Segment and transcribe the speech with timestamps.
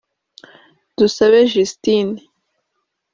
[0.97, 2.15] Dusabe Justine